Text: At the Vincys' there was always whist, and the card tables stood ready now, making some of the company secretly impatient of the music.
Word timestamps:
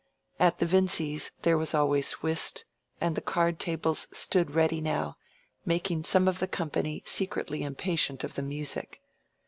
At 0.39 0.57
the 0.57 0.65
Vincys' 0.65 1.29
there 1.43 1.59
was 1.59 1.75
always 1.75 2.11
whist, 2.23 2.65
and 2.99 3.13
the 3.13 3.21
card 3.21 3.59
tables 3.59 4.07
stood 4.11 4.55
ready 4.55 4.81
now, 4.81 5.17
making 5.63 6.05
some 6.05 6.27
of 6.27 6.39
the 6.39 6.47
company 6.47 7.03
secretly 7.05 7.61
impatient 7.61 8.23
of 8.23 8.33
the 8.33 8.41
music. 8.41 8.99